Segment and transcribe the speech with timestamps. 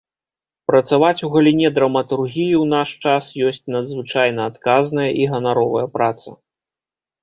[0.69, 6.29] Працаваць у галіне драматургіі ў наш час ёсць надзвычайна адказная і ганаровая праца.